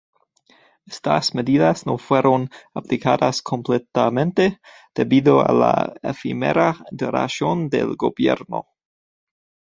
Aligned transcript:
Estas 0.93 1.27
medidas 1.35 1.85
no 1.85 1.99
fueron 1.99 2.49
aplicadas 2.73 3.43
completamente, 3.43 4.59
debido 4.95 5.41
a 5.47 5.53
la 5.53 5.75
efímera 6.01 6.75
duración 6.89 7.69
del 7.69 7.95
gobierno. 7.95 8.65